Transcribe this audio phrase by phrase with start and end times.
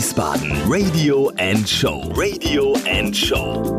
[0.00, 2.10] Wiesbaden Radio and Show.
[2.16, 3.78] Radio and Show.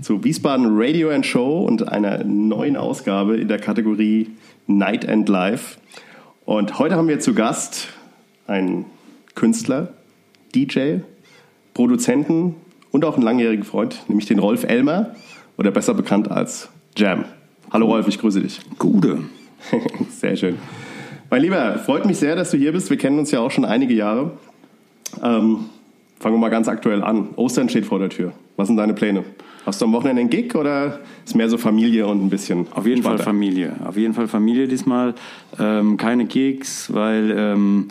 [0.01, 4.31] zu Wiesbaden Radio and Show und einer neuen Ausgabe in der Kategorie
[4.65, 5.77] Night and Life.
[6.43, 7.89] Und heute haben wir zu Gast
[8.47, 8.85] einen
[9.35, 9.93] Künstler,
[10.55, 11.01] DJ,
[11.75, 12.55] Produzenten
[12.89, 15.15] und auch einen langjährigen Freund, nämlich den Rolf Elmer,
[15.55, 17.25] oder besser bekannt als Jam.
[17.71, 18.59] Hallo Rolf, ich grüße dich.
[18.79, 19.19] Gude.
[20.09, 20.57] Sehr schön.
[21.33, 22.91] Mein Lieber, freut mich sehr, dass du hier bist.
[22.91, 24.33] Wir kennen uns ja auch schon einige Jahre.
[25.23, 25.65] Ähm,
[26.19, 27.29] fangen wir mal ganz aktuell an.
[27.37, 28.33] Ostern steht vor der Tür.
[28.55, 29.23] Was sind deine Pläne?
[29.65, 32.67] Hast du am Wochenende einen Gig oder ist mehr so Familie und ein bisschen?
[32.75, 33.01] Auf jeden?
[33.01, 33.77] Fall Familie.
[33.83, 35.15] Auf jeden Fall Familie diesmal.
[35.59, 37.87] Ähm, keine Gigs, weil ähm,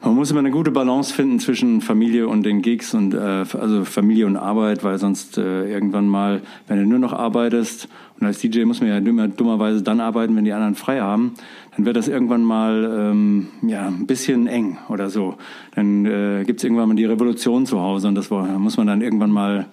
[0.00, 3.84] man muss immer eine gute Balance finden zwischen Familie und den Gigs und äh, also
[3.84, 7.88] Familie und Arbeit, weil sonst äh, irgendwann mal, wenn du nur noch arbeitest
[8.20, 11.34] und als DJ muss man ja immer dummerweise dann arbeiten, wenn die anderen frei haben,
[11.78, 15.36] dann wird das irgendwann mal ähm, ja ein bisschen eng oder so.
[15.76, 19.00] Dann äh, gibt es irgendwann mal die Revolution zu Hause und das muss man dann
[19.00, 19.66] irgendwann mal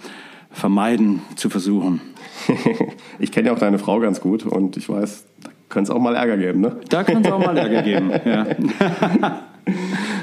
[0.52, 2.02] vermeiden zu versuchen.
[3.20, 6.00] ich kenne ja auch deine Frau ganz gut und ich weiß, da könnte es auch
[6.00, 6.78] mal Ärger geben, ne?
[6.90, 8.46] Da kann es auch mal Ärger geben, ja.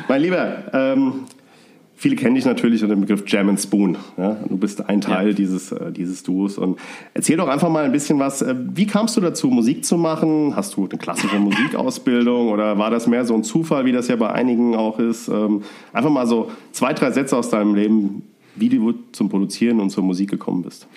[0.06, 1.24] Mein Lieber, ähm,
[2.02, 3.96] viele kennen dich natürlich unter dem Begriff Jam and Spoon.
[4.18, 4.36] Ja?
[4.48, 5.32] Du bist ein Teil Ja.
[5.34, 6.58] dieses, äh, dieses Duos.
[6.58, 6.80] Und
[7.14, 8.42] erzähl doch einfach mal ein bisschen was.
[8.42, 10.54] Äh, wie kamst du dazu, Musik zu machen?
[10.56, 14.16] Hast du eine klassische Musikausbildung oder war das mehr so ein Zufall, wie das ja
[14.16, 15.28] bei einigen auch ist?
[15.28, 18.22] Ähm, einfach mal so zwei, drei Sätze aus deinem Leben,
[18.56, 20.88] wie du zum Produzieren und zur Musik gekommen bist.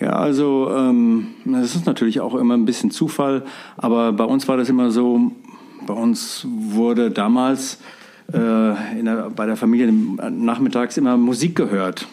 [0.00, 3.44] Ja, also ähm, das ist natürlich auch immer ein bisschen Zufall,
[3.78, 5.32] aber bei uns war das immer so,
[5.86, 7.78] bei uns wurde damals
[8.28, 12.06] der, bei der Familie nachmittags immer Musik gehört.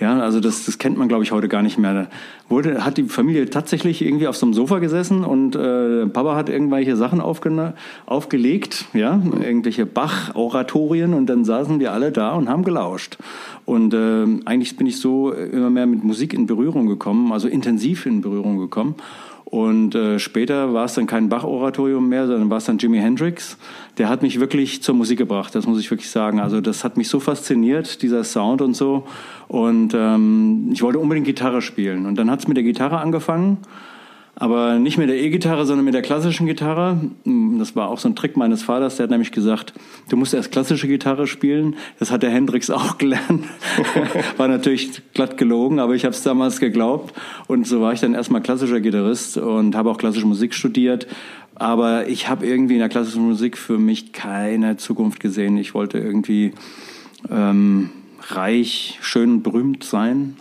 [0.00, 2.08] Ja, also das, das kennt man, glaube ich, heute gar nicht mehr.
[2.48, 6.48] Wurde, hat die Familie tatsächlich irgendwie auf so einem Sofa gesessen und äh, Papa hat
[6.48, 7.72] irgendwelche Sachen aufgena-
[8.06, 13.18] aufgelegt, ja, irgendwelche Bach-Oratorien und dann saßen wir alle da und haben gelauscht.
[13.64, 18.06] Und äh, eigentlich bin ich so immer mehr mit Musik in Berührung gekommen, also intensiv
[18.06, 18.94] in Berührung gekommen.
[19.56, 23.56] Und äh, später war es dann kein Bach-Oratorium mehr, sondern war es dann Jimi Hendrix.
[23.96, 26.40] Der hat mich wirklich zur Musik gebracht, das muss ich wirklich sagen.
[26.40, 29.06] Also das hat mich so fasziniert, dieser Sound und so.
[29.48, 32.04] Und ähm, ich wollte unbedingt Gitarre spielen.
[32.04, 33.56] Und dann hat es mit der Gitarre angefangen.
[34.38, 37.00] Aber nicht mit der E-Gitarre, sondern mit der klassischen Gitarre.
[37.58, 38.96] Das war auch so ein Trick meines Vaters.
[38.96, 39.72] Der hat nämlich gesagt,
[40.10, 41.76] du musst erst klassische Gitarre spielen.
[41.98, 43.46] Das hat der Hendrix auch gelernt.
[44.36, 47.14] war natürlich glatt gelogen, aber ich habe es damals geglaubt.
[47.46, 51.06] Und so war ich dann erstmal klassischer Gitarrist und habe auch klassische Musik studiert.
[51.54, 55.56] Aber ich habe irgendwie in der klassischen Musik für mich keine Zukunft gesehen.
[55.56, 56.52] Ich wollte irgendwie...
[57.30, 57.88] Ähm,
[58.34, 60.36] reich, schön berühmt sein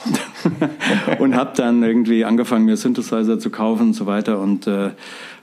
[1.19, 4.91] und habe dann irgendwie angefangen, mir Synthesizer zu kaufen und so weiter und äh,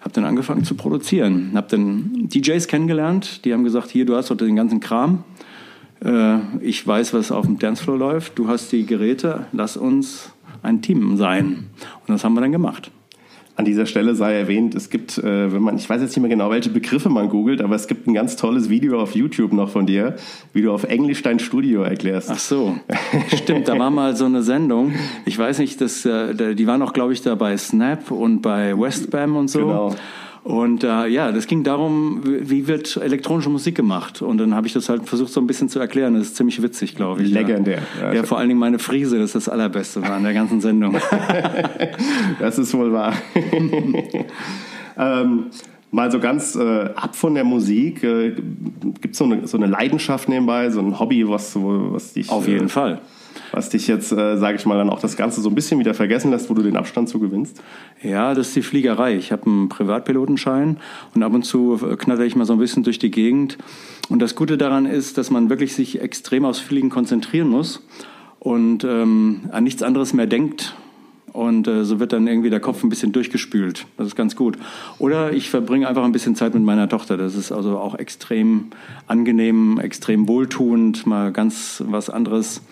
[0.00, 1.52] habe dann angefangen zu produzieren.
[1.54, 5.24] Habe dann DJs kennengelernt, die haben gesagt, hier, du hast doch den ganzen Kram.
[6.04, 8.38] Äh, ich weiß, was auf dem Dancefloor läuft.
[8.38, 10.32] Du hast die Geräte, lass uns
[10.62, 11.70] ein Team sein.
[12.00, 12.90] Und das haben wir dann gemacht.
[13.62, 16.28] An dieser Stelle sei erwähnt, es gibt, äh, wenn man, ich weiß jetzt nicht mehr
[16.28, 19.68] genau, welche Begriffe man googelt, aber es gibt ein ganz tolles Video auf YouTube noch
[19.68, 20.16] von dir,
[20.52, 22.28] wie du auf Englisch dein Studio erklärst.
[22.28, 22.76] Ach so,
[23.36, 24.94] stimmt, da war mal so eine Sendung.
[25.26, 28.76] Ich weiß nicht, das, äh, die waren auch, glaube ich, da bei Snap und bei
[28.76, 29.60] Westbam und so.
[29.60, 29.94] Genau.
[30.44, 34.22] Und äh, ja, das ging darum, wie wird elektronische Musik gemacht.
[34.22, 36.14] Und dann habe ich das halt versucht, so ein bisschen zu erklären.
[36.14, 37.30] Das ist ziemlich witzig, glaube ich.
[37.30, 37.78] Legendär.
[38.00, 40.34] Ja, Ja, ja vor allen Dingen meine Frise, das ist das Allerbeste war an der
[40.34, 40.96] ganzen Sendung.
[42.40, 43.14] Das ist wohl wahr.
[44.98, 45.46] ähm,
[45.90, 48.30] mal so ganz äh, ab von der Musik, äh,
[49.00, 52.30] gibt es so eine, so eine Leidenschaft nebenbei, so ein Hobby, was, so- was dich...
[52.30, 53.00] Auf jeden äh, Fall.
[53.52, 55.94] Was dich jetzt, äh, sage ich mal, dann auch das Ganze so ein bisschen wieder
[55.94, 57.62] vergessen lässt, wo du den Abstand zu gewinnst.
[58.02, 59.14] Ja, das ist die Fliegerei.
[59.16, 60.78] Ich habe einen Privatpilotenschein
[61.14, 63.58] und ab und zu äh, knatter ich mal so ein bisschen durch die Gegend.
[64.08, 67.82] Und das Gute daran ist, dass man wirklich sich extrem aufs Fliegen konzentrieren muss.
[68.38, 70.74] und ähm, an nichts anderes mehr denkt.
[71.32, 73.86] Und äh, so wird dann irgendwie der Kopf ein bisschen durchgespült.
[73.96, 74.58] Das ist ganz gut.
[74.98, 77.16] Oder ich verbringe einfach ein bisschen Zeit mit meiner Tochter.
[77.16, 78.66] Das ist also auch extrem
[79.06, 82.62] angenehm, extrem wohltuend, mal ganz was anderes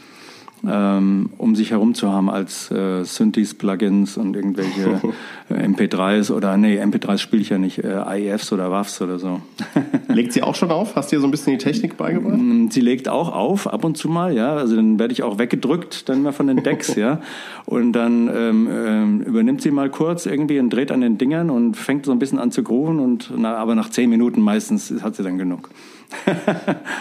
[0.66, 5.00] ähm, um sich herum zu haben als äh, Synthes, Plugins und irgendwelche
[5.48, 9.40] äh, MP3s oder nee, MP3s spiele ich ja nicht, äh, IEFs oder WAVs oder so.
[10.08, 10.96] legt sie auch schon auf?
[10.96, 12.36] Hast du ihr so ein bisschen die Technik beigebracht?
[12.36, 14.54] Mm, sie legt auch auf, ab und zu mal, ja.
[14.54, 17.20] Also dann werde ich auch weggedrückt, dann mal von den Decks, ja.
[17.66, 21.76] Und dann ähm, ähm, übernimmt sie mal kurz irgendwie und dreht an den Dingern und
[21.76, 25.16] fängt so ein bisschen an zu grooven und na, aber nach zehn Minuten meistens hat
[25.16, 25.70] sie dann genug.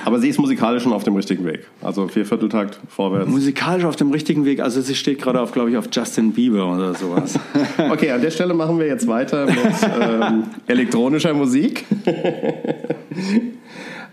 [0.05, 1.67] Aber sie ist musikalisch schon auf dem richtigen Weg.
[1.81, 3.29] Also Viervierteltakt vorwärts.
[3.29, 4.61] Musikalisch auf dem richtigen Weg.
[4.61, 7.39] Also sie steht gerade auf, glaube ich, auf Justin Bieber oder sowas.
[7.91, 9.57] okay, an der Stelle machen wir jetzt weiter mit
[10.01, 11.85] ähm, elektronischer Musik.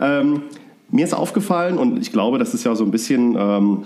[0.00, 0.42] ähm,
[0.90, 3.84] mir ist aufgefallen und ich glaube, das ist ja so ein bisschen ähm,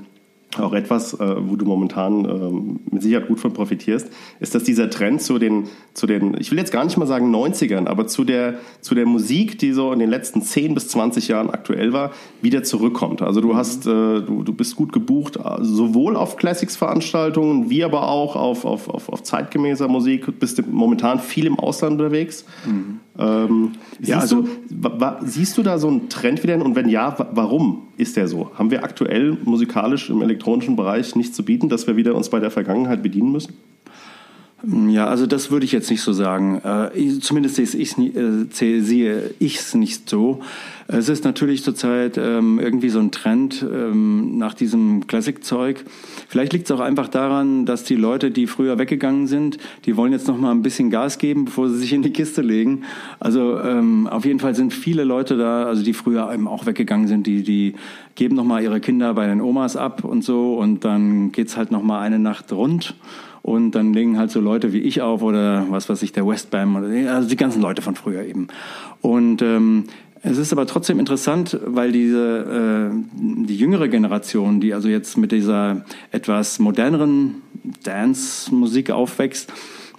[0.58, 4.08] auch etwas, äh, wo du momentan ähm, mit Sicherheit gut von profitierst,
[4.40, 7.32] ist, dass dieser Trend zu den, zu den, ich will jetzt gar nicht mal sagen
[7.32, 11.28] 90ern, aber zu der, zu der Musik, die so in den letzten 10 bis 20
[11.28, 12.10] Jahren aktuell war,
[12.42, 13.22] wieder zurückkommt.
[13.22, 18.34] Also du hast, äh, du, du bist gut gebucht, sowohl auf Classics-Veranstaltungen, wie aber auch
[18.34, 22.44] auf, auf, auf, auf zeitgemäßer Musik, du bist momentan viel im Ausland unterwegs.
[22.66, 23.00] Mhm.
[23.20, 27.82] Ähm, ja, also, du, siehst du da so einen Trend wieder und wenn ja, warum
[27.98, 28.50] ist der so?
[28.54, 32.40] Haben wir aktuell musikalisch im elektronischen Bereich nichts zu bieten, dass wir wieder uns bei
[32.40, 33.54] der Vergangenheit bedienen müssen?
[34.62, 36.60] Ja, also das würde ich jetzt nicht so sagen.
[36.62, 40.40] Äh, zumindest sehe ich es nicht so.
[40.86, 45.84] Es ist natürlich zurzeit ähm, irgendwie so ein Trend ähm, nach diesem Classic-Zeug.
[46.28, 50.12] Vielleicht liegt es auch einfach daran, dass die Leute, die früher weggegangen sind, die wollen
[50.12, 52.82] jetzt noch mal ein bisschen Gas geben, bevor sie sich in die Kiste legen.
[53.20, 57.06] Also ähm, auf jeden Fall sind viele Leute da, also die früher eben auch weggegangen
[57.06, 57.74] sind, die, die
[58.16, 61.70] geben noch mal ihre Kinder bei den Omas ab und so und dann geht's halt
[61.70, 62.96] noch mal eine Nacht rund.
[63.50, 66.76] Und dann legen halt so Leute wie ich auf oder was weiß ich, der Westbam
[66.76, 68.46] oder also die ganzen Leute von früher eben.
[69.00, 69.84] Und ähm,
[70.22, 75.32] es ist aber trotzdem interessant, weil diese äh, die jüngere Generation, die also jetzt mit
[75.32, 77.42] dieser etwas moderneren
[77.82, 79.52] Dance-Musik aufwächst,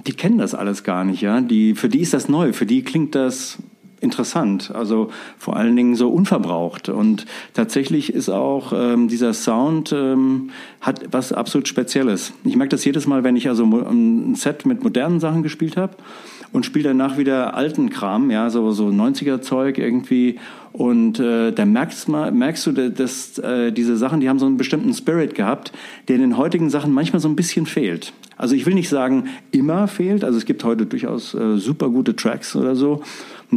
[0.07, 1.41] die kennen das alles gar nicht, ja.
[1.41, 3.57] Die für die ist das neu, für die klingt das
[4.01, 6.89] interessant, also vor allen Dingen so unverbraucht.
[6.89, 10.49] Und tatsächlich ist auch ähm, dieser Sound ähm,
[10.81, 12.33] hat was absolut Spezielles.
[12.43, 15.95] Ich merke das jedes Mal, wenn ich also ein Set mit modernen Sachen gespielt habe
[16.51, 20.39] und spiele danach wieder alten Kram, ja, so, so 90er Zeug irgendwie.
[20.73, 24.93] Und äh, da merkst, merkst du, dass äh, diese Sachen, die haben so einen bestimmten
[24.93, 25.71] Spirit gehabt,
[26.07, 28.13] der in den heutigen Sachen manchmal so ein bisschen fehlt.
[28.37, 30.23] Also ich will nicht sagen, immer fehlt.
[30.23, 33.01] Also es gibt heute durchaus äh, super gute Tracks oder so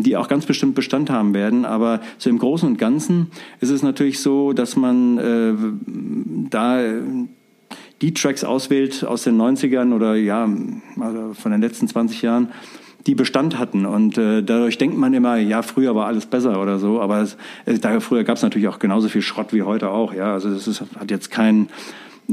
[0.02, 1.64] die auch ganz bestimmt Bestand haben werden.
[1.64, 3.28] Aber so im Großen und Ganzen
[3.60, 5.54] ist es natürlich so, dass man äh,
[6.50, 6.80] da
[8.02, 10.48] die Tracks auswählt aus den 90ern oder ja,
[10.98, 12.48] also von den letzten 20 Jahren,
[13.06, 13.86] die Bestand hatten.
[13.86, 17.00] Und äh, dadurch denkt man immer, ja, früher war alles besser oder so.
[17.00, 17.36] Aber es,
[17.66, 20.14] äh, da, früher gab es natürlich auch genauso viel Schrott wie heute auch.
[20.14, 21.68] Ja, also das ist, hat jetzt keinen,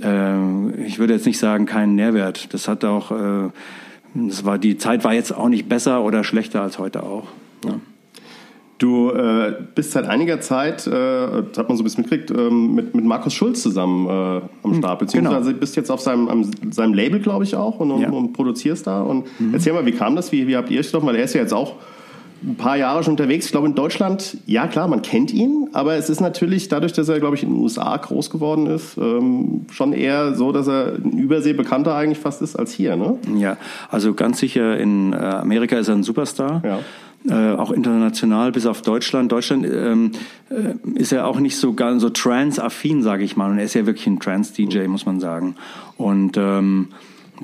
[0.02, 2.54] äh, ich würde jetzt nicht sagen, keinen Nährwert.
[2.54, 3.50] Das hat auch, äh,
[4.14, 7.28] das war, die Zeit war jetzt auch nicht besser oder schlechter als heute auch.
[7.66, 7.80] Ja.
[8.82, 12.74] Du äh, bist seit einiger Zeit, äh, das hat man so ein bisschen mitgekriegt, ähm,
[12.74, 15.00] mit, mit Markus Schulz zusammen äh, am Start.
[15.00, 15.60] Hm, Beziehungsweise genau.
[15.60, 18.10] bist jetzt auf seinem, am, seinem Label, glaube ich, auch und, ja.
[18.10, 19.04] und, produzierst da.
[19.04, 19.54] Und mhm.
[19.54, 20.32] erzähl mal, wie kam das?
[20.32, 21.06] Wie, wie habt ihr es getroffen?
[21.06, 21.76] Weil er ist ja jetzt auch
[22.44, 23.46] ein paar Jahre schon unterwegs.
[23.46, 27.08] Ich glaube, in Deutschland, ja klar, man kennt ihn, aber es ist natürlich dadurch, dass
[27.08, 30.96] er, glaube ich, in den USA groß geworden ist, ähm, schon eher so, dass er
[30.96, 33.20] ein Übersee bekannter eigentlich fast ist als hier, ne?
[33.38, 33.58] Ja,
[33.92, 36.64] also ganz sicher in äh, Amerika ist er ein Superstar.
[36.66, 36.80] Ja
[37.28, 39.32] äh, auch international bis auf Deutschland.
[39.32, 40.12] Deutschland ähm,
[40.50, 43.52] äh, ist ja auch nicht so ganz so trans-affin, sage ich mal.
[43.52, 45.56] Und er ist ja wirklich ein Trans-DJ, muss man sagen.
[45.98, 46.90] Und ähm,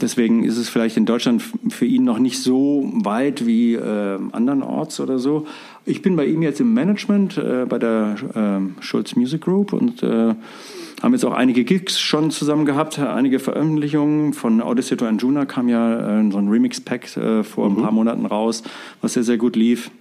[0.02, 5.00] deswegen ist es vielleicht in Deutschland für ihn noch nicht so weit wie äh, andernorts
[5.00, 5.46] oder so.
[5.86, 10.04] Ich bin bei ihm jetzt im Management äh, bei der äh, Schulz Music Group und
[10.04, 10.36] äh,
[11.02, 14.34] haben jetzt auch einige Gigs schon zusammen gehabt, einige Veröffentlichungen.
[14.34, 17.78] Von Odyssey to Anjuna kam ja äh, so ein Remix-Pack äh, vor mhm.
[17.78, 18.64] ein paar Monaten raus,
[19.02, 19.92] was sehr, sehr gut lief.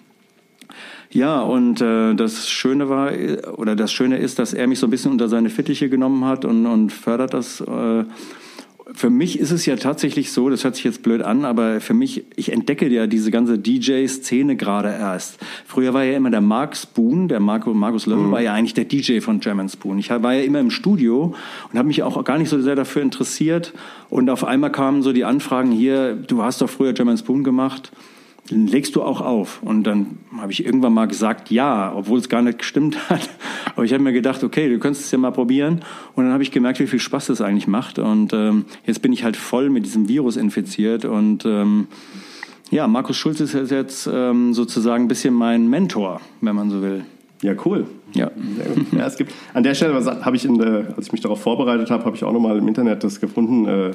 [1.10, 3.12] Ja, und äh, das Schöne war,
[3.56, 6.44] oder das Schöne ist, dass er mich so ein bisschen unter seine Fittiche genommen hat
[6.44, 8.04] und, und fördert das äh,
[8.92, 11.94] für mich ist es ja tatsächlich so, das hört sich jetzt blöd an, aber für
[11.94, 15.38] mich, ich entdecke ja diese ganze DJ-Szene gerade erst.
[15.66, 18.30] Früher war ja immer der Mark Spoon, der Marco, Markus Löffel mhm.
[18.30, 19.98] war ja eigentlich der DJ von German Spoon.
[19.98, 21.34] Ich war ja immer im Studio
[21.70, 23.72] und habe mich auch gar nicht so sehr dafür interessiert.
[24.08, 27.90] Und auf einmal kamen so die Anfragen hier, du hast doch früher German Spoon gemacht
[28.50, 29.62] legst du auch auf?
[29.62, 33.28] Und dann habe ich irgendwann mal gesagt, ja, obwohl es gar nicht gestimmt hat.
[33.74, 35.82] Aber ich habe mir gedacht, okay, du könntest es ja mal probieren.
[36.14, 37.98] Und dann habe ich gemerkt, wie viel Spaß das eigentlich macht.
[37.98, 41.04] Und ähm, jetzt bin ich halt voll mit diesem Virus infiziert.
[41.04, 41.88] Und ähm,
[42.70, 47.04] ja, Markus Schulz ist jetzt ähm, sozusagen ein bisschen mein Mentor, wenn man so will.
[47.42, 47.86] Ja, cool.
[48.16, 48.30] Ja.
[48.92, 51.90] ja, es gibt an der Stelle, habe ich, in der, als ich mich darauf vorbereitet
[51.90, 53.66] habe, habe ich auch nochmal im Internet das gefunden.
[53.66, 53.90] Äh,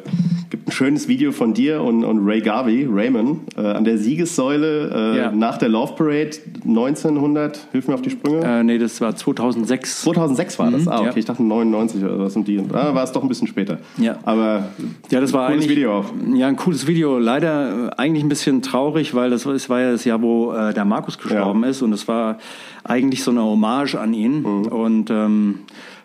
[0.50, 5.14] gibt ein schönes Video von dir und, und Ray Garvey, Raymond, äh, an der Siegessäule
[5.14, 5.32] äh, ja.
[5.32, 6.32] nach der Love Parade
[6.66, 7.68] 1900.
[7.72, 8.44] Hilf mir auf die Sprünge.
[8.44, 10.02] Äh, nee, das war 2006.
[10.02, 10.82] 2006 war das.
[10.84, 11.18] Mhm, ah, okay, ja.
[11.18, 12.60] ich dachte 99 oder was und die.
[12.74, 13.80] Ah, war es doch ein bisschen später.
[13.98, 14.18] Ja.
[14.24, 14.66] Aber
[15.10, 16.06] ja, das war cooles Video auch.
[16.34, 17.18] Ja, ein cooles Video.
[17.18, 20.74] Leider äh, eigentlich ein bisschen traurig, weil das, das war ja das Jahr, wo äh,
[20.74, 21.70] der Markus gestorben ja.
[21.70, 22.38] ist und es war
[22.84, 24.42] eigentlich so eine Hommage an ihn.
[24.42, 24.68] Mhm.
[24.68, 25.60] Und ähm,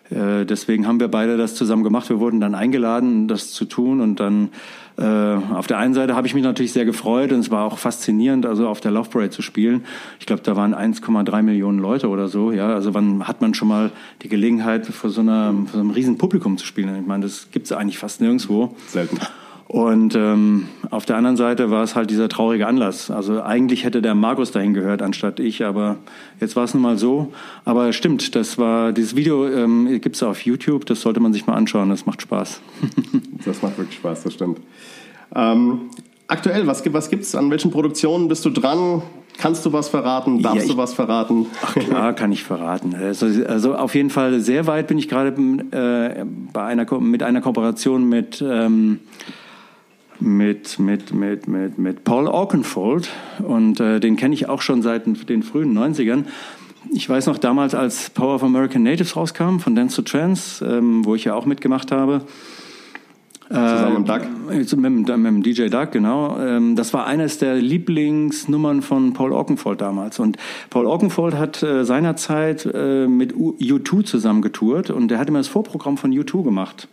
[0.09, 2.09] äh, deswegen haben wir beide das zusammen gemacht.
[2.09, 4.01] Wir wurden dann eingeladen, das zu tun.
[4.01, 4.49] Und dann
[4.97, 7.77] äh, auf der einen Seite habe ich mich natürlich sehr gefreut und es war auch
[7.77, 9.85] faszinierend, also auf der Love Parade zu spielen.
[10.19, 12.51] Ich glaube, da waren 1,3 Millionen Leute oder so.
[12.51, 13.91] Ja, also wann hat man schon mal
[14.23, 16.99] die Gelegenheit, vor so, einer, vor so einem riesen Publikum zu spielen?
[16.99, 18.75] Ich meine, das gibt es eigentlich fast nirgendwo.
[18.87, 19.19] Selten.
[19.67, 23.11] Und ähm, auf der anderen Seite war es halt dieser traurige Anlass.
[23.11, 25.97] Also eigentlich hätte der Markus dahin gehört, anstatt ich, aber
[26.39, 27.33] jetzt war es nun mal so.
[27.65, 31.47] Aber stimmt, das war dieses Video ähm, gibt es auf YouTube, das sollte man sich
[31.47, 32.61] mal anschauen, das macht Spaß.
[33.45, 34.59] das macht wirklich Spaß, das stimmt.
[35.35, 35.89] Ähm,
[36.27, 37.35] aktuell, was, was gibt es?
[37.35, 39.01] An welchen Produktionen bist du dran?
[39.37, 40.41] Kannst du was verraten?
[40.41, 41.45] Darfst ja, ich, du was verraten?
[41.61, 42.95] Ach klar, kann ich verraten.
[42.95, 47.41] Also, also auf jeden Fall sehr weit bin ich gerade äh, bei einer, mit einer
[47.41, 48.99] Kooperation mit ähm,
[50.19, 53.09] mit, mit, mit, mit, mit Paul Aukenfold
[53.39, 56.25] und äh, den kenne ich auch schon seit den frühen 90ern.
[56.93, 61.05] Ich weiß noch damals, als Power of American Natives rauskam, von Dance to Trance, ähm,
[61.05, 62.21] wo ich ja auch mitgemacht habe.
[63.49, 64.21] Zusammen mit Doug?
[64.49, 66.37] Äh, mit, mit, dem DJ Doug, genau.
[66.37, 70.19] Ähm, das war eines der Lieblingsnummern von Paul Oakenfold damals.
[70.19, 70.37] Und
[70.69, 75.97] Paul Oakenfold hat äh, seinerzeit äh, mit U2 zusammengetourt und der hat immer das Vorprogramm
[75.97, 76.89] von U2 gemacht.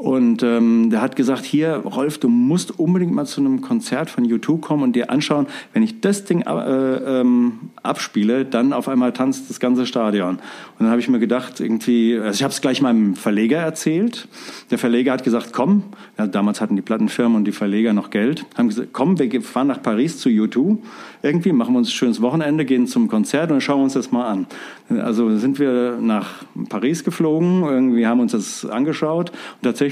[0.00, 4.24] Und ähm, der hat gesagt, hier, Rolf, du musst unbedingt mal zu einem Konzert von
[4.24, 9.12] YouTube kommen und dir anschauen, wenn ich das Ding äh, ähm, abspiele, dann auf einmal
[9.12, 10.36] tanzt das ganze Stadion.
[10.36, 10.40] Und
[10.78, 14.26] dann habe ich mir gedacht, irgendwie, also ich habe es gleich meinem Verleger erzählt.
[14.70, 15.82] Der Verleger hat gesagt, komm,
[16.16, 19.66] ja, damals hatten die Plattenfirmen und die Verleger noch Geld, haben gesagt, komm, wir fahren
[19.66, 20.82] nach Paris zu YouTube,
[21.22, 24.26] irgendwie machen wir uns ein schönes Wochenende, gehen zum Konzert und schauen uns das mal
[24.26, 24.46] an.
[24.88, 29.89] Also sind wir nach Paris geflogen, irgendwie haben uns das angeschaut und tatsächlich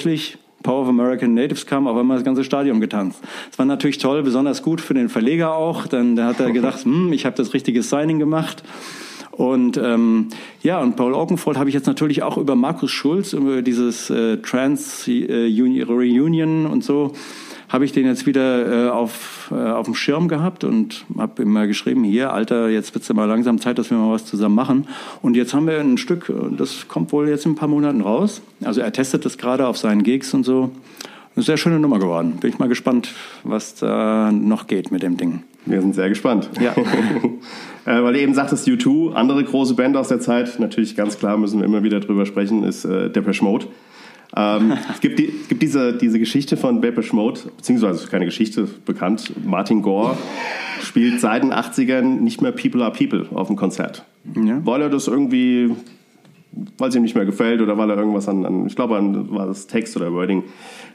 [0.63, 3.21] Power of American Natives kam, auf einmal das ganze Stadion getanzt.
[3.51, 5.87] Das war natürlich toll, besonders gut für den Verleger auch.
[5.87, 8.63] Dann da hat er gedacht, hm, ich habe das richtige Signing gemacht.
[9.31, 10.29] Und ähm,
[10.65, 14.39] ja, und Paul Oakenfold habe ich jetzt natürlich auch über Markus Schulz, über dieses äh,
[14.39, 17.13] Trans äh, Reunion und so
[17.69, 21.67] habe ich den jetzt wieder äh, auf, äh, auf dem Schirm gehabt und habe immer
[21.67, 24.89] geschrieben, hier, Alter, jetzt wird es mal langsam Zeit, dass wir mal was zusammen machen.
[25.23, 28.41] Und jetzt haben wir ein Stück, das kommt wohl jetzt in ein paar Monaten raus.
[28.65, 30.71] Also er testet das gerade auf seinen Gigs und so.
[31.37, 32.39] Eine sehr schöne Nummer geworden.
[32.41, 35.45] Bin ich mal gespannt, was da noch geht mit dem Ding.
[35.67, 36.51] Wir sind sehr gespannt.
[36.61, 36.73] Ja.
[37.85, 41.37] äh, weil du eben sagtest, U2, andere große Band aus der Zeit, natürlich ganz klar
[41.37, 43.67] müssen wir immer wieder drüber sprechen, ist äh, Depeche Mode.
[44.37, 48.69] Ähm, es gibt, die, es gibt diese, diese Geschichte von Depeche Mode, beziehungsweise keine Geschichte,
[48.85, 49.33] bekannt.
[49.45, 50.17] Martin Gore
[50.83, 54.05] spielt seit den 80ern nicht mehr People are People auf dem Konzert.
[54.35, 54.65] Ja.
[54.65, 55.71] Weil er das irgendwie,
[56.77, 59.31] weil es ihm nicht mehr gefällt oder weil er irgendwas an, an ich glaube, an,
[59.31, 60.45] war das Text oder Wording.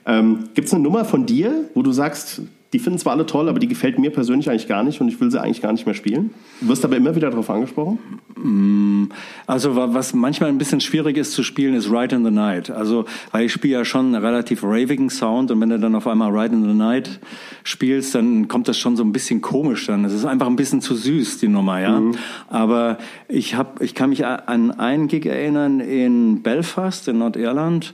[0.05, 2.41] Ähm, gibt es eine Nummer von dir, wo du sagst,
[2.73, 5.21] die finden zwar alle toll, aber die gefällt mir persönlich eigentlich gar nicht und ich
[5.21, 6.31] will sie eigentlich gar nicht mehr spielen.
[6.59, 7.99] Du wirst aber immer wieder darauf angesprochen?
[8.35, 9.09] Mm,
[9.45, 12.71] also was manchmal ein bisschen schwierig ist zu spielen, ist Right in the Night.
[12.71, 16.07] Also weil ich spiele ja schon einen relativ ravigen Sound und wenn du dann auf
[16.07, 17.19] einmal Right in the Night
[17.63, 20.03] spielst, dann kommt das schon so ein bisschen komisch dann.
[20.03, 21.99] Es ist einfach ein bisschen zu süß, die Nummer, ja.
[21.99, 22.15] Mhm.
[22.49, 27.93] Aber ich, hab, ich kann mich an einen Gig erinnern in Belfast in Nordirland.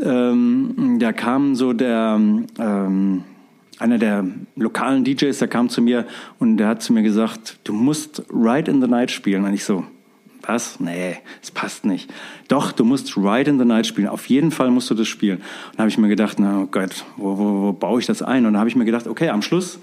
[0.00, 2.20] Ähm, da kam so der...
[2.58, 3.24] Ähm,
[3.78, 4.24] einer der
[4.56, 6.06] lokalen DJs, der kam zu mir
[6.38, 9.44] und der hat zu mir gesagt, du musst Ride in the Night spielen.
[9.44, 9.84] Und ich so,
[10.42, 10.80] was?
[10.80, 12.12] Nee, es passt nicht.
[12.48, 14.08] Doch, du musst Ride in the Night spielen.
[14.08, 15.38] Auf jeden Fall musst du das spielen.
[15.38, 18.22] Und da habe ich mir gedacht, na oh Gott, wo, wo, wo baue ich das
[18.22, 18.46] ein?
[18.46, 19.78] Und da habe ich mir gedacht, okay, am Schluss,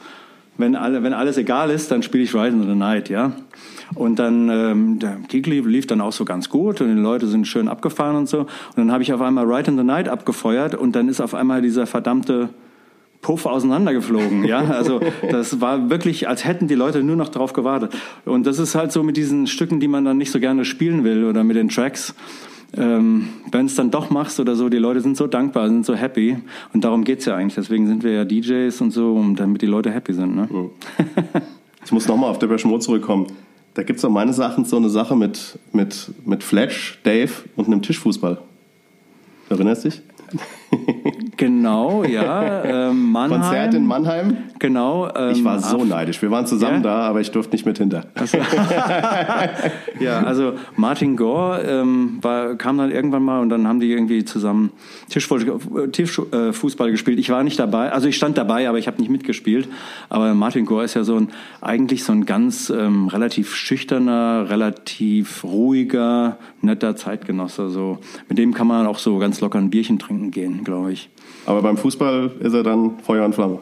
[0.57, 3.33] wenn, alle, wenn alles egal ist, dann spiele ich Ride in the Night, ja.
[3.95, 7.27] Und dann, ähm, der Gig lief, lief dann auch so ganz gut und die Leute
[7.27, 8.39] sind schön abgefahren und so.
[8.39, 11.33] Und dann habe ich auf einmal Ride in the Night abgefeuert und dann ist auf
[11.33, 12.49] einmal dieser verdammte
[13.21, 14.43] Puff auseinandergeflogen.
[14.43, 14.99] Ja, also
[15.31, 17.95] das war wirklich, als hätten die Leute nur noch drauf gewartet.
[18.25, 21.03] Und das ist halt so mit diesen Stücken, die man dann nicht so gerne spielen
[21.03, 22.13] will oder mit den Tracks.
[22.75, 25.95] Ähm, Wenn es dann doch machst oder so, die Leute sind so dankbar, sind so
[25.95, 26.37] happy.
[26.73, 27.55] Und darum geht's ja eigentlich.
[27.55, 30.35] Deswegen sind wir ja DJs und so, damit die Leute happy sind.
[30.35, 30.49] Ne?
[31.85, 33.27] Ich muss nochmal auf der Mode zurückkommen.
[33.73, 37.67] Da gibt es doch meines Erachtens so eine Sache mit, mit, mit Fletch, Dave und
[37.67, 38.39] einem Tischfußball.
[39.49, 40.01] Erinnerst du dich?
[41.37, 42.63] Genau, ja.
[42.63, 43.41] Ähm, Mannheim.
[43.41, 44.37] Konzert in Mannheim.
[44.59, 45.09] Genau.
[45.15, 46.21] Ähm, ich war so neidisch.
[46.21, 46.81] Wir waren zusammen Ja?
[46.81, 48.05] da, aber ich durfte nicht mit hinter.
[49.99, 54.25] Ja, also Martin Gore ähm, war, kam dann irgendwann mal und dann haben die irgendwie
[54.25, 54.71] zusammen
[55.09, 57.19] Tischfußball, Tischfußball gespielt.
[57.19, 59.67] Ich war nicht dabei, also ich stand dabei, aber ich habe nicht mitgespielt.
[60.09, 61.29] Aber Martin Gore ist ja so ein
[61.61, 67.69] eigentlich so ein ganz ähm, relativ schüchterner, relativ ruhiger, netter Zeitgenosse.
[67.69, 67.99] So
[68.29, 71.09] mit dem kann man auch so ganz locker ein Bierchen trinken gehen, glaube ich.
[71.45, 73.59] Aber beim Fußball ist er dann Feuer und Flamme.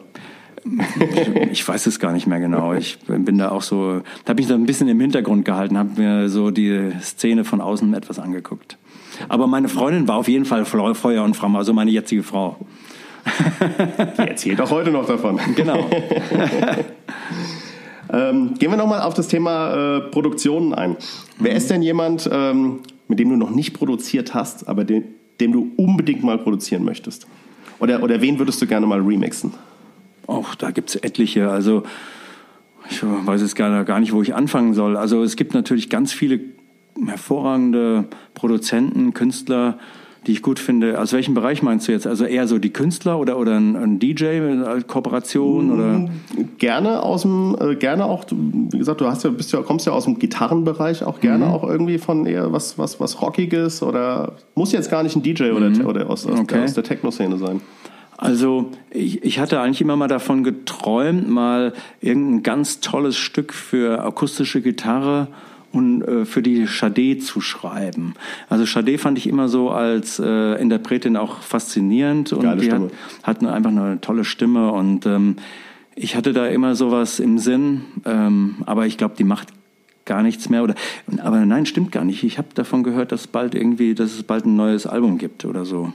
[1.50, 2.72] Ich weiß es gar nicht mehr genau.
[2.72, 6.00] Ich bin da auch so, da habe ich da ein bisschen im Hintergrund gehalten, habe
[6.00, 8.78] mir so die Szene von außen etwas angeguckt.
[9.28, 12.56] Aber meine Freundin war auf jeden Fall Feuer und Flamme, also meine jetzige Frau.
[14.18, 15.38] Die erzählt auch heute noch davon.
[15.56, 15.88] Genau.
[18.12, 20.96] Ähm, gehen wir nochmal auf das Thema äh, Produktionen ein.
[21.38, 25.52] Wer ist denn jemand, ähm, mit dem du noch nicht produziert hast, aber den, dem
[25.52, 27.26] du unbedingt mal produzieren möchtest?
[27.78, 29.52] Oder, oder wen würdest du gerne mal remixen?
[30.26, 31.50] Auch da gibt es etliche.
[31.50, 31.82] Also
[32.90, 34.96] ich weiß jetzt gar nicht, wo ich anfangen soll.
[34.96, 36.40] Also es gibt natürlich ganz viele
[37.06, 39.78] hervorragende Produzenten, Künstler,
[40.26, 41.00] die ich gut finde.
[41.00, 42.06] Aus welchem Bereich meinst du jetzt?
[42.06, 46.08] Also eher so die Künstler oder, oder ein, ein DJ als Kooperation oder?
[46.58, 49.92] Gerne aus dem, äh, gerne auch, wie gesagt, du hast ja, bist ja, kommst ja
[49.92, 54.72] aus dem Gitarrenbereich, auch gerne auch irgendwie von eher was, was, was Rockiges oder muss
[54.72, 56.54] jetzt gar nicht ein DJ oder, oder aus, aus, Okay.
[56.54, 57.60] der, aus der Techno-Szene sein.
[58.16, 64.04] Also ich, ich hatte eigentlich immer mal davon geträumt, mal irgendein ganz tolles Stück für
[64.04, 65.26] akustische Gitarre
[65.72, 68.14] und äh, für die Sade zu schreiben.
[68.48, 72.76] Also Sade fand ich immer so als äh, Interpretin auch faszinierend und Geile die hat,
[72.76, 72.90] Stimme.
[73.22, 75.36] hat eine, einfach eine tolle Stimme und ähm,
[75.94, 79.48] ich hatte da immer sowas im Sinn, ähm, aber ich glaube, die macht
[80.04, 80.74] gar nichts mehr oder
[81.18, 82.24] aber nein, stimmt gar nicht.
[82.24, 85.64] Ich habe davon gehört, dass bald irgendwie, dass es bald ein neues Album gibt oder
[85.64, 85.92] so.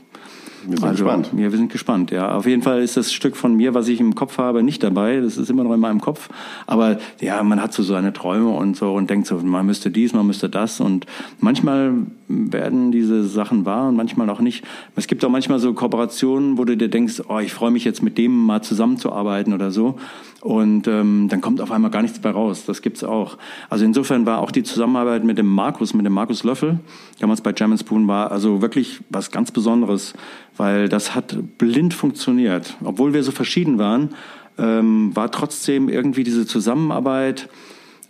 [0.67, 1.31] Wir sind Also, gespannt.
[1.33, 2.35] Ja, wir sind gespannt, ja.
[2.35, 5.21] Auf jeden Fall ist das Stück von mir, was ich im Kopf habe, nicht dabei.
[5.21, 6.29] Das ist immer noch in meinem Kopf.
[6.65, 10.13] Aber ja, man hat so seine Träume und so und denkt so, man müsste dies,
[10.13, 10.81] man müsste das.
[10.81, 11.05] Und
[11.39, 11.93] manchmal
[12.27, 14.65] werden diese Sachen wahr und manchmal auch nicht.
[14.97, 18.03] Es gibt auch manchmal so Kooperationen, wo du dir denkst, oh, ich freue mich jetzt
[18.03, 19.95] mit dem mal zusammenzuarbeiten oder so.
[20.41, 22.65] Und ähm, dann kommt auf einmal gar nichts bei raus.
[22.65, 23.37] Das gibt's auch.
[23.69, 26.79] Also insofern war auch die Zusammenarbeit mit dem Markus, mit dem Markus Löffel,
[27.19, 30.13] damals bei Jam Spoon, war also wirklich was ganz Besonderes,
[30.57, 32.75] weil das hat blind funktioniert.
[32.83, 34.15] Obwohl wir so verschieden waren,
[34.57, 37.49] ähm, war trotzdem irgendwie diese Zusammenarbeit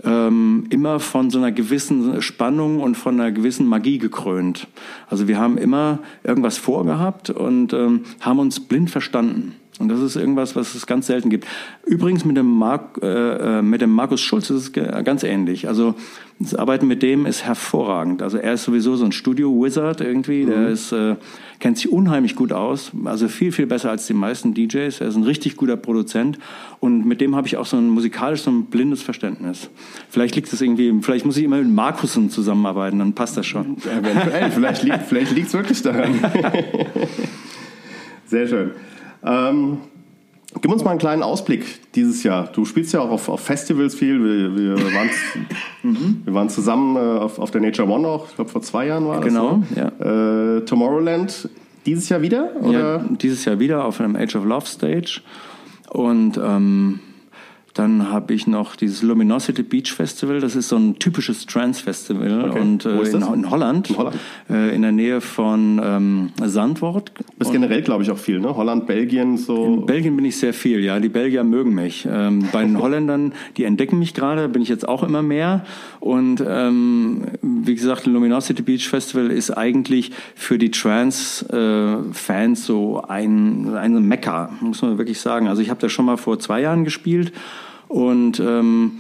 [0.04, 4.68] ähm, immer von so einer gewissen Spannung und von einer gewissen Magie gekrönt.
[5.10, 9.56] Also wir haben immer irgendwas vorgehabt und ähm, haben uns blind verstanden.
[9.80, 11.46] Und das ist irgendwas, was es ganz selten gibt.
[11.86, 15.68] Übrigens mit dem, Mark, äh, äh, mit dem Markus Schulz ist es ganz ähnlich.
[15.68, 15.94] Also
[16.40, 18.22] das Arbeiten mit dem ist hervorragend.
[18.22, 20.46] Also er ist sowieso so ein Studio-Wizard irgendwie.
[20.46, 21.16] Der ist, äh,
[21.60, 22.92] kennt sich unheimlich gut aus.
[23.06, 25.02] Also viel, viel besser als die meisten DJs.
[25.02, 26.40] Er ist ein richtig guter Produzent.
[26.80, 29.70] Und mit dem habe ich auch so ein musikalisch so ein blindes Verständnis.
[30.10, 33.78] Vielleicht liegt es irgendwie, vielleicht muss ich immer mit Markusen zusammenarbeiten, dann passt das schon.
[33.78, 36.20] Eventuell, vielleicht liegt liegt's wirklich daran.
[38.26, 38.72] Sehr schön.
[39.28, 39.78] Ähm,
[40.62, 42.48] gib uns mal einen kleinen Ausblick dieses Jahr.
[42.48, 44.24] Du spielst ja auch auf, auf Festivals viel.
[44.24, 45.10] Wir, wir, waren,
[46.26, 49.06] wir waren zusammen äh, auf, auf der Nature One auch, ich glaube vor zwei Jahren
[49.08, 49.26] war das.
[49.26, 50.62] Genau, ne?
[50.62, 51.50] Äh, Tomorrowland
[51.86, 52.52] dieses Jahr wieder?
[52.62, 52.80] Oder?
[52.80, 55.22] Ja, dieses Jahr wieder auf einem Age of Love Stage.
[55.90, 57.00] Und ähm,
[57.78, 60.40] dann habe ich noch dieses Luminosity Beach Festival.
[60.40, 62.50] Das ist so ein typisches Trance-Festival.
[62.50, 62.60] Okay.
[62.60, 63.30] Und Wo äh, ist in, das?
[63.30, 63.90] in Holland.
[63.90, 64.16] In Holland.
[64.50, 67.12] Äh, in der Nähe von ähm, Sandwort.
[67.38, 68.56] Das ist generell, glaube ich, auch viel, ne?
[68.56, 69.66] Holland, Belgien, so.
[69.66, 71.00] In Belgien bin ich sehr viel, ja.
[71.00, 72.08] Die Belgier mögen mich.
[72.10, 75.66] Ähm, bei den Holländern, die entdecken mich gerade, bin ich jetzt auch immer mehr.
[76.00, 84.02] Und ähm, wie gesagt, Luminosity Beach Festival ist eigentlich für die Trance-Fans so ein, ein
[84.08, 85.48] Mekka, muss man wirklich sagen.
[85.48, 87.32] Also ich habe da schon mal vor zwei Jahren gespielt
[87.88, 89.00] und ähm,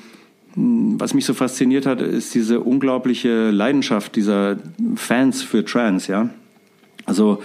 [0.56, 4.58] was mich so fasziniert hat, ist diese unglaubliche Leidenschaft dieser
[4.95, 6.30] Fans für Trance, ja.
[7.06, 7.41] Also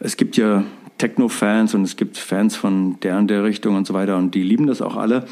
[0.00, 0.64] es gibt ja
[0.98, 4.42] Techno-Fans und es gibt Fans von der und der Richtung und so weiter und die
[4.42, 5.24] lieben das auch alle.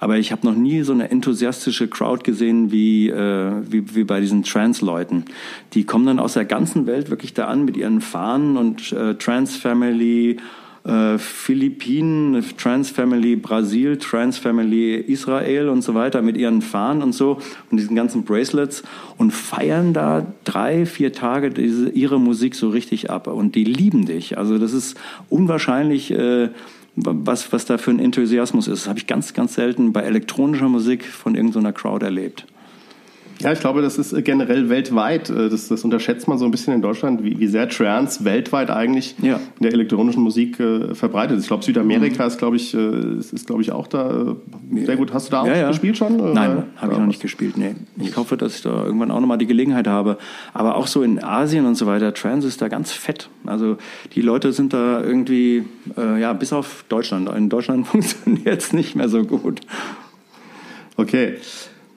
[0.00, 4.20] Aber ich habe noch nie so eine enthusiastische Crowd gesehen wie, äh, wie, wie bei
[4.20, 5.24] diesen Trans-Leuten.
[5.74, 9.14] Die kommen dann aus der ganzen Welt wirklich da an mit ihren Fahnen und äh,
[9.14, 10.38] Trans-Family,
[10.84, 17.38] äh, Philippinen, Trans-Family Brasil, Trans-Family Israel und so weiter mit ihren Fahnen und so
[17.70, 18.82] und diesen ganzen Bracelets
[19.16, 24.06] und feiern da drei, vier Tage diese, ihre Musik so richtig ab und die lieben
[24.06, 24.38] dich.
[24.38, 26.48] Also das ist unwahrscheinlich, äh,
[26.94, 28.82] was, was da für ein Enthusiasmus ist.
[28.82, 32.46] Das habe ich ganz, ganz selten bei elektronischer Musik von irgendeiner Crowd erlebt.
[33.40, 35.30] Ja, ich glaube, das ist generell weltweit.
[35.30, 38.70] Äh, das, das unterschätzt man so ein bisschen in Deutschland, wie, wie sehr Trance weltweit
[38.70, 39.36] eigentlich ja.
[39.36, 41.44] in der elektronischen Musik äh, verbreitet ist.
[41.44, 42.28] Ich glaube, Südamerika mhm.
[42.28, 44.36] ist, glaube ich, äh, ist, ist glaube ich, auch da
[44.72, 45.12] äh, sehr gut.
[45.12, 45.68] Hast du da auch ja, ja.
[45.68, 46.32] gespielt schon?
[46.32, 47.56] Nein, habe ich noch nicht gespielt.
[47.56, 47.74] Nee.
[47.98, 50.18] Ich hoffe, dass ich da irgendwann auch nochmal die Gelegenheit habe.
[50.52, 53.28] Aber auch so in Asien und so weiter, Trance ist da ganz fett.
[53.44, 53.76] Also
[54.14, 55.64] die Leute sind da irgendwie,
[55.96, 57.28] äh, ja, bis auf Deutschland.
[57.36, 59.60] In Deutschland funktioniert es nicht mehr so gut.
[60.96, 61.36] Okay.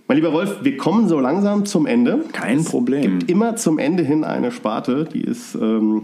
[0.07, 2.25] Mein lieber Wolf, wir kommen so langsam zum Ende.
[2.31, 3.13] Kein es Problem.
[3.13, 6.03] Es gibt immer zum Ende hin eine Sparte, die ist ähm,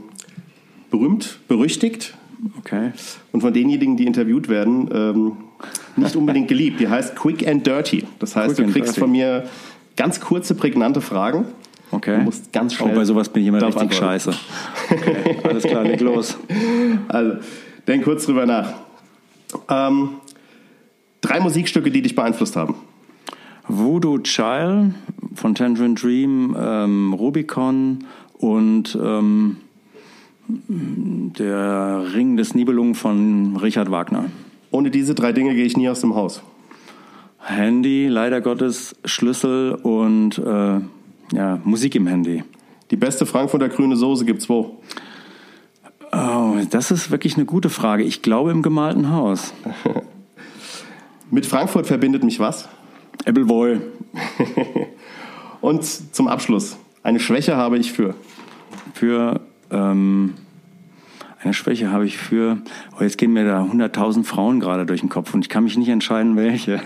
[0.89, 2.15] berühmt, berüchtigt.
[2.59, 2.91] Okay.
[3.31, 5.37] Und von denjenigen, die interviewt werden, ähm,
[5.95, 6.79] nicht unbedingt geliebt.
[6.79, 8.05] Die heißt Quick and Dirty.
[8.17, 9.43] Das heißt, Quick du kriegst von mir
[9.95, 11.45] ganz kurze, prägnante Fragen.
[11.91, 12.17] Okay.
[12.17, 12.93] Du musst ganz schnell.
[12.93, 14.03] Oh, bei sowas bin ich immer richtig antworten.
[14.03, 14.33] scheiße.
[14.91, 16.37] Okay, alles klar, leg los.
[17.07, 17.37] Also,
[17.87, 18.73] denk kurz drüber nach.
[19.69, 20.09] Ähm,
[21.21, 22.75] drei Musikstücke, die dich beeinflusst haben.
[23.71, 24.93] Voodoo Child
[25.33, 27.99] von Tangerine Dream, ähm, Rubicon
[28.33, 29.57] und ähm,
[30.47, 34.25] der Ring des Nibelungen von Richard Wagner.
[34.71, 36.43] Ohne diese drei Dinge gehe ich nie aus dem Haus.
[37.39, 40.81] Handy, leider Gottes, Schlüssel und äh,
[41.33, 42.43] ja, Musik im Handy.
[42.91, 44.81] Die beste Frankfurter grüne Soße gibt's wo?
[46.11, 48.03] Oh, das ist wirklich eine gute Frage.
[48.03, 49.53] Ich glaube im gemalten Haus.
[51.31, 52.67] Mit Frankfurt verbindet mich was?
[53.25, 53.79] Appleboy.
[55.61, 58.15] Und zum Abschluss, eine Schwäche habe ich für.
[58.93, 60.33] Für, ähm,
[61.43, 62.57] eine Schwäche habe ich für,
[62.99, 65.77] oh, jetzt gehen mir da 100.000 Frauen gerade durch den Kopf und ich kann mich
[65.77, 66.81] nicht entscheiden, welche.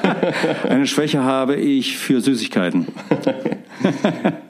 [0.68, 2.86] eine Schwäche habe ich für Süßigkeiten.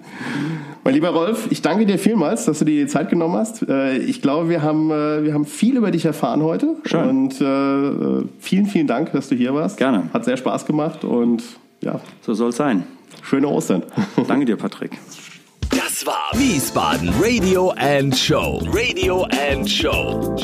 [0.88, 3.60] Mein lieber Rolf, ich danke dir vielmals, dass du dir die Zeit genommen hast.
[3.68, 6.76] Äh, ich glaube, wir haben, äh, wir haben viel über dich erfahren heute.
[6.86, 7.08] Schön.
[7.10, 9.76] Und äh, vielen, vielen Dank, dass du hier warst.
[9.76, 10.04] Gerne.
[10.14, 11.42] Hat sehr Spaß gemacht und
[11.82, 12.00] ja.
[12.22, 12.84] So soll es sein.
[13.22, 13.82] Schöne Ostern.
[14.28, 14.92] Danke dir, Patrick.
[15.68, 18.62] Das war Wiesbaden Radio and Show.
[18.72, 20.38] Radio and Show.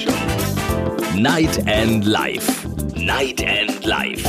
[1.16, 2.68] Night and Life.
[2.94, 4.28] Night and Life.